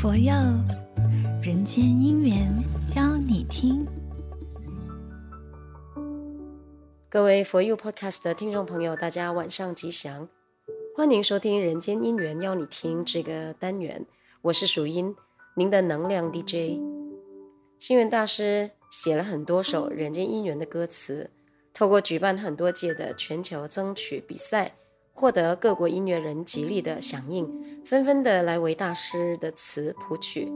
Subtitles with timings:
[0.00, 0.32] 佛佑
[1.42, 2.48] 人间姻缘，
[2.94, 3.84] 邀你听。
[7.08, 10.28] 各位佛佑 Podcast 的听众朋友，大家晚上吉祥，
[10.96, 14.06] 欢迎收听《人间姻缘》，邀你听这个单元。
[14.42, 15.16] 我是淑音，
[15.56, 16.78] 您的能量 DJ。
[17.80, 21.28] 星云大师写了很多首《人间姻缘》的歌词，
[21.74, 24.76] 透过举办很多届的全球争取比赛。
[25.18, 27.44] 获得各国音乐人极力的响应，
[27.84, 30.48] 纷纷的来为大师的词谱曲，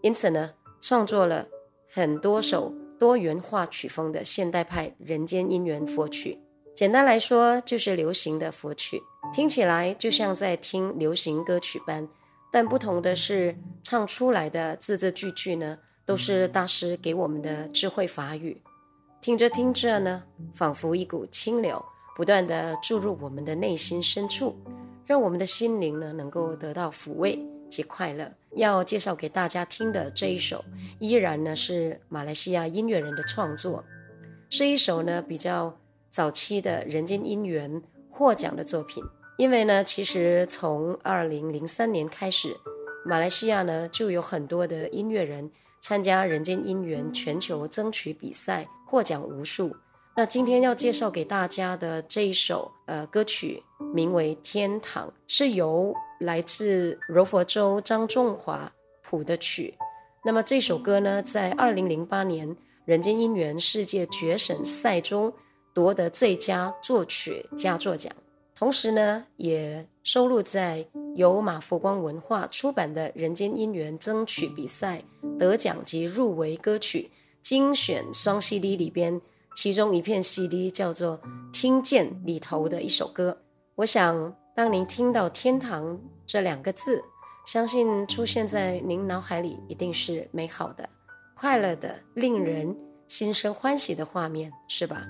[0.00, 1.46] 因此呢，创作了
[1.86, 6.38] 很多首多元化曲风的现代派人间姻缘佛曲。
[6.74, 9.02] 简单来说，就是流行的佛曲，
[9.34, 12.08] 听起来就像在听流行歌曲般。
[12.50, 15.76] 但不同的是，唱出来的字字句句呢，
[16.06, 18.62] 都是大师给我们的智慧法语。
[19.20, 20.22] 听着听着呢，
[20.54, 21.84] 仿佛一股清流。
[22.16, 24.56] 不断地注入我们的内心深处，
[25.04, 28.32] 让我们的心灵呢能够得到抚慰及快乐。
[28.52, 30.64] 要介绍给大家听的这一首，
[30.98, 33.84] 依然呢是马来西亚音乐人的创作，
[34.48, 39.04] 是一首呢比较早期的人间姻缘获奖的作品。
[39.36, 42.56] 因为呢，其实从二零零三年开始，
[43.04, 45.50] 马来西亚呢就有很多的音乐人
[45.82, 49.76] 参加人间姻缘全球争取比赛，获奖无数。
[50.18, 59.74] 那今天要介绍给大家的这一首呃歌曲，名为《天堂》，是由来自柔佛州张仲华谱的曲。
[60.24, 65.30] 那么这首歌呢，在二零零八年人间姻缘世界决审赛中
[65.74, 68.10] 夺得最佳作曲佳作奖，
[68.54, 75.02] 同时呢，也收录在由马佛光文化出版的人间姻缘争取比赛
[75.38, 77.10] 得奖及入围歌曲
[77.42, 79.20] 精选双 CD 里边。
[79.56, 81.18] 其中一片 CD 叫做
[81.50, 83.38] 《听见》里头的一首歌，
[83.74, 87.02] 我想当您听到“天堂”这两个字，
[87.46, 90.86] 相信出现在您脑海里一定是美好的、
[91.34, 92.76] 快乐的、令人
[93.08, 95.06] 心生欢喜的画面，是吧？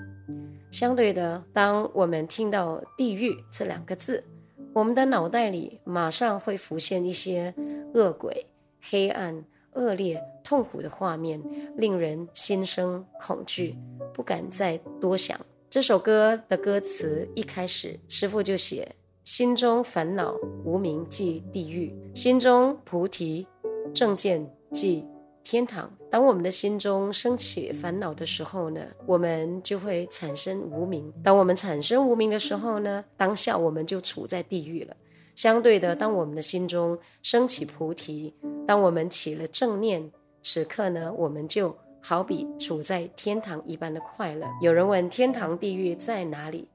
[0.71, 4.23] 相对的，当我们听到“地狱”这两个字，
[4.71, 7.53] 我们的脑袋里马上会浮现一些
[7.93, 8.47] 恶鬼、
[8.81, 9.43] 黑暗。
[9.77, 11.41] 恶劣、痛苦的画面
[11.77, 13.77] 令人心生恐惧，
[14.13, 15.39] 不敢再多想。
[15.69, 23.45] 这首歌的歌词一开始，师父就写：“心中烦恼无名即地狱，心中菩提
[23.93, 25.05] 正见即
[25.43, 34.95] 天堂。”当我们的心中升起烦恼的时候呢，我们就会产生无名；当我们产生无名的时候呢，当下我们就处在地狱了。
[35.35, 38.33] 相对的，当我们的心中升起菩提，
[38.67, 40.11] 当我们起了正念，
[40.43, 44.45] 此刻呢，我们就好比处在天堂一般的快乐。
[44.61, 46.67] 有人问天堂地狱在哪里？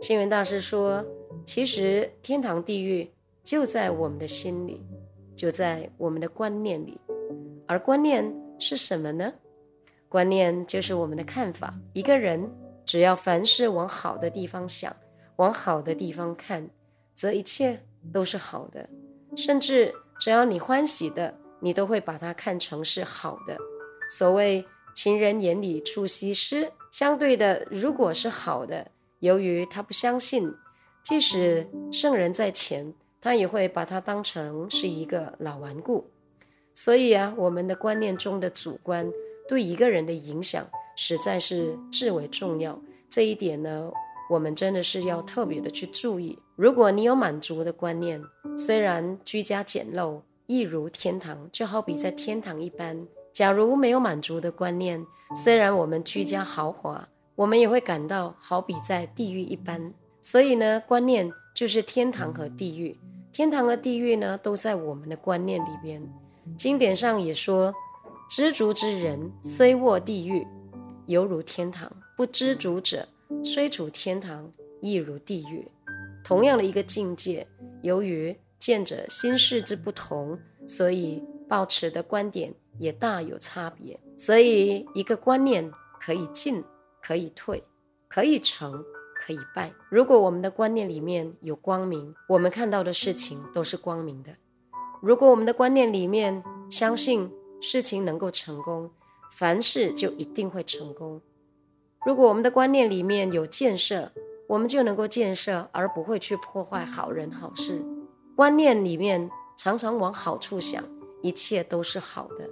[0.00, 1.04] 星云大师说，
[1.44, 3.10] 其实天堂地狱
[3.42, 4.80] 就在我们的心里，
[5.34, 6.96] 就在我们的观念里。
[7.66, 9.32] 而观念是什么呢？
[10.08, 11.74] 观念就是我们的看法。
[11.92, 12.48] 一个人
[12.84, 14.94] 只要凡事往好的地方想，
[15.36, 16.70] 往好的地方看。
[17.16, 17.80] 则一切
[18.12, 18.88] 都是好的，
[19.34, 23.56] 甚至只要你欢喜的，你都会把它看成是好的。
[24.08, 28.90] 所谓“情人眼里出西施”，相对的，如果是好的，
[29.20, 30.54] 由于他不相信，
[31.04, 36.10] 即使圣人在前，他也会把它当成是一个老顽固。
[36.72, 39.10] 所以啊，我们的观念中的主观
[39.48, 40.66] 对一个人的影响，
[40.96, 42.80] 实在是至为重要。
[43.10, 43.90] 这一点呢，
[44.28, 46.38] 我们真的是要特别的去注意。
[46.56, 48.22] 如果你有满足的观念，
[48.58, 55.04] 虽然居家简陋，亦如天堂，就好比在天堂一般；假如没有满足的观念，
[55.34, 59.92] 虽然我们居家豪华，我们也会感到好比在地狱一般。
[60.22, 62.98] 所以呢，观念就是天堂和地狱。
[63.32, 66.02] 天堂和地狱呢，都在我们的观念里边。
[66.56, 67.72] 经典上也说，
[68.30, 70.46] 知足之人虽卧地狱，
[71.06, 73.06] 犹如天堂；不知足者。
[73.42, 75.66] 虽处天堂，亦如地狱。
[76.24, 77.46] 同样的一个境界，
[77.82, 83.98] 由于见者心识之不同，所以抱持的观点也大有差别。
[84.18, 86.64] 所以，一个观念可以进，
[87.02, 87.62] 可以退，
[88.08, 88.84] 可以成，
[89.14, 89.72] 可以败。
[89.90, 94.32] 如果我们的观念里面有光明，我们看到的事情都是光明的；
[95.00, 97.30] 如果我们的观念里面相信
[97.60, 98.90] 事情能够成功，
[99.30, 101.20] 凡事就一定会成功。
[102.06, 104.12] 如果我们的观念里面有建设，
[104.46, 107.84] 我们就能够建设，而不会去破坏好人好事。
[108.36, 110.84] 观念里面常常往好处想，
[111.20, 112.48] 一切都是好的。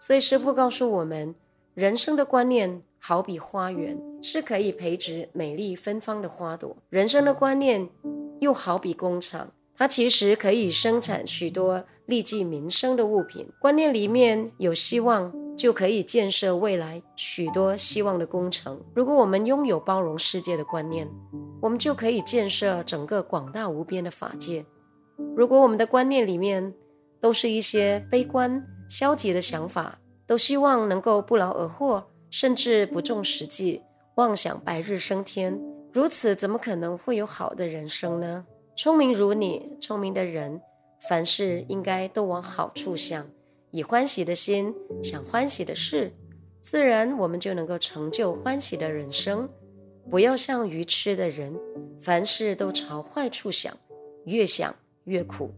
[0.00, 1.34] 所以师父告诉我们，
[1.74, 7.86] 人生的观念好比花园，是可以培植美丽芬芳的花朵；人生的观念
[8.40, 13.46] 又好比工厂，它其实可以生产许多利济民生的物品。
[13.60, 15.30] 观念里面有希望，
[15.60, 18.80] 就可以建设未来许多希望的工程。
[18.94, 21.06] 如果我们拥有包容世界的观念，
[21.60, 24.64] 我们就可以建设整个广大无边的法界。
[25.36, 26.72] 如果我们的观念里面
[27.20, 33.82] 都是一些悲观、消极的想法，都希望能够不劳而获，甚至不重实际，
[34.14, 35.60] 妄想白日升天，
[35.92, 38.46] 如此怎么可能会有好的人生呢？
[38.74, 40.62] 聪明如你，聪明的人，
[41.06, 43.26] 凡事应该都往好处想，
[43.70, 46.12] 以欢喜的心想欢喜的事，
[46.60, 49.48] 自然我们就能够成就欢喜的人生。
[50.10, 51.54] 不要像愚痴的人，
[52.00, 53.76] 凡事都朝坏处想，
[54.24, 54.74] 越想
[55.04, 55.52] 越苦，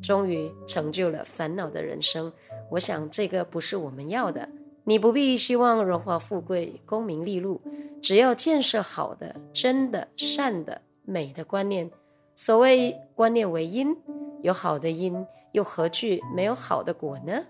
[0.00, 2.32] 终于成就了烦恼的人生。
[2.70, 4.48] 我想这个不是我们要的。
[4.84, 7.60] 你不必希望荣华富贵、功名利禄，
[8.00, 11.90] 只要建设好的、真的、善的、美的观念。
[12.34, 13.96] 所谓观念为因，
[14.42, 17.44] 有好的因，又何惧没有好的果呢？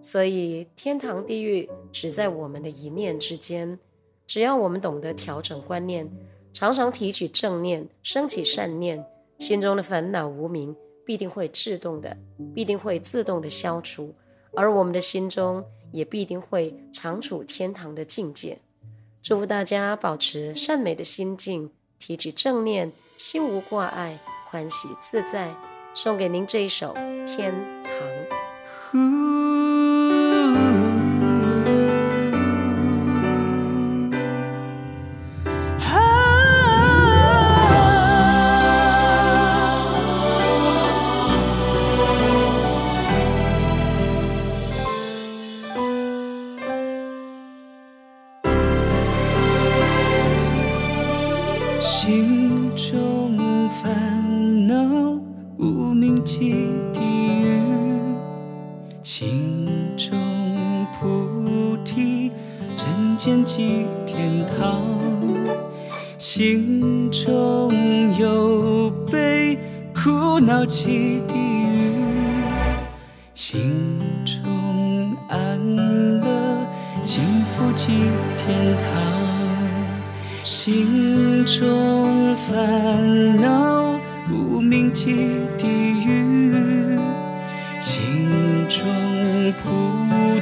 [0.00, 3.78] 所以天堂地狱只在我们的一念之间。
[4.26, 6.10] 只要我们懂得调整观念，
[6.52, 9.04] 常常提取正念，升起善念，
[9.38, 10.74] 心中的烦恼无明
[11.04, 12.16] 必定会自动的，
[12.54, 14.14] 必定会自动的消除，
[14.54, 18.58] 而我们的心中也必定会常处天堂的境界。
[19.20, 24.18] 祝福大家保持善美的心境，提取正念，心无挂碍。
[24.50, 25.54] 欢喜自在，
[25.94, 26.94] 送给您这一首
[27.26, 27.81] 《天。
[66.34, 67.70] 心中
[68.18, 69.58] 有悲
[69.94, 71.92] 苦恼即地狱，
[73.34, 76.26] 心中安乐
[77.04, 78.08] 幸福即
[78.38, 78.82] 天堂。
[80.42, 84.00] 心中烦恼。
[84.30, 85.68] 无明即地
[86.06, 86.96] 狱，
[87.78, 88.82] 心中
[89.62, 89.68] 菩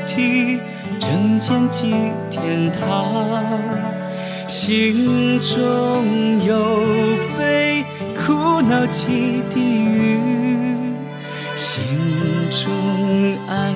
[0.07, 0.61] 提
[1.01, 1.91] 正见即
[2.31, 3.80] 天堂。
[4.51, 6.83] 心中有
[7.39, 7.85] 悲
[8.17, 10.19] 苦恼即地狱，
[11.55, 11.85] 心
[12.51, 12.69] 中
[13.47, 13.73] 安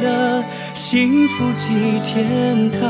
[0.00, 2.80] 乐幸福即天堂。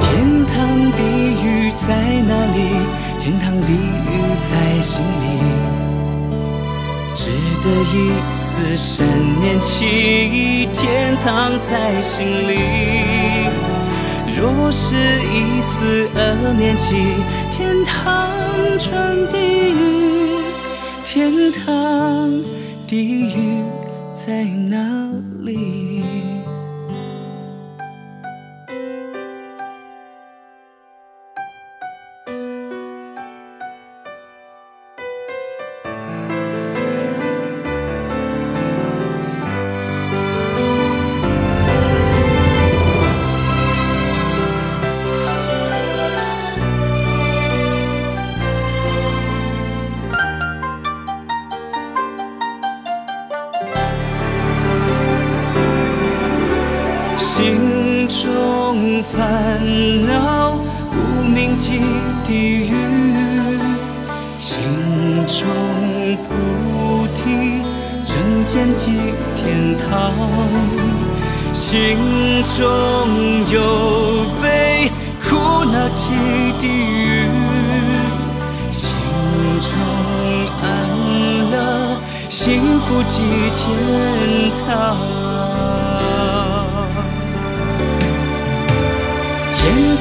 [0.00, 0.56] 天堂
[0.96, 1.00] 地
[1.40, 1.94] 狱在
[2.26, 2.58] 哪里？
[3.20, 3.76] 天堂地狱
[4.40, 4.50] 在
[4.80, 5.24] 心里，
[7.14, 7.30] 只
[7.62, 9.06] 得一丝善
[9.40, 12.58] 念起，天堂在心里。
[14.36, 16.96] 若是一丝恶念起，
[17.50, 18.28] 天堂
[18.78, 20.40] 转地狱。
[21.04, 22.32] 天堂
[22.86, 23.62] 地狱
[24.14, 25.10] 在哪
[25.42, 26.31] 里？
[61.72, 61.80] 无明即
[62.26, 62.32] 地
[62.68, 62.74] 狱，
[64.36, 64.62] 心
[65.26, 65.46] 中
[66.28, 67.62] 菩提
[68.04, 70.12] 正见即天堂。
[71.52, 71.96] 心
[72.56, 72.60] 中
[73.50, 74.90] 有悲
[75.22, 76.10] 苦恼即
[76.58, 77.26] 地狱，
[78.70, 78.94] 心
[79.60, 79.70] 中
[80.62, 80.66] 安
[81.50, 81.54] 乐
[82.28, 83.22] 幸福即
[83.54, 85.91] 天堂。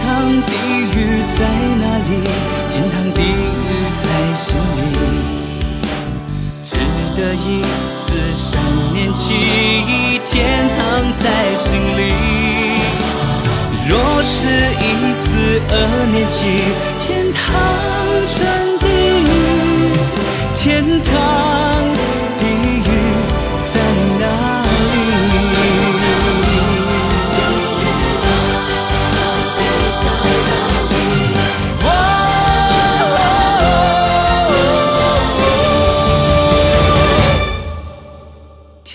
[0.04, 0.10] 堂
[0.44, 0.52] 地
[0.96, 0.96] 狱
[1.28, 1.38] 在
[1.82, 2.12] 哪里？
[2.72, 4.04] 天堂地狱在
[4.36, 4.46] 心
[4.78, 4.80] 里，
[6.64, 6.70] 只
[7.16, 8.62] 得一丝善
[8.94, 9.34] 念起，
[10.26, 10.80] 天堂
[11.14, 12.00] 在心里。
[13.88, 13.92] 若
[14.24, 14.38] 是
[14.80, 15.74] 一丝恶
[16.12, 16.38] 念起，
[17.06, 17.42] 天堂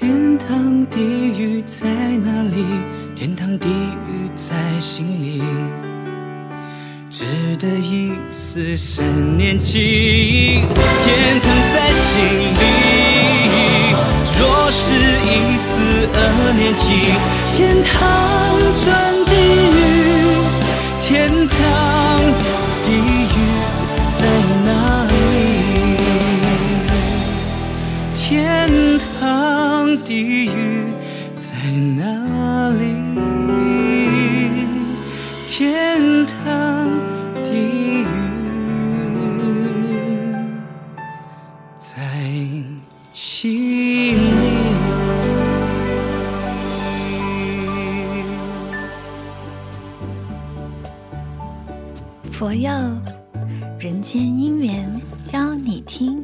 [0.06, 1.00] 天堂地
[1.36, 1.84] 狱在
[2.22, 2.64] 哪里？
[3.16, 5.42] 天堂地狱在心里。
[7.10, 7.24] 值
[7.58, 9.04] 得一丝善
[9.36, 10.62] 念起，
[11.02, 12.22] 天堂在心
[12.54, 12.62] 里；
[14.38, 14.92] 若是
[15.26, 15.80] 一丝
[16.14, 16.92] 恶念起，
[17.52, 17.98] 天堂
[18.84, 19.32] 转地
[19.74, 19.76] 狱。
[21.00, 21.85] 天堂。
[41.96, 42.02] 在
[43.14, 44.18] 心里。
[52.30, 52.70] 佛佑
[53.80, 54.86] 人间姻缘
[55.32, 56.22] 邀你听。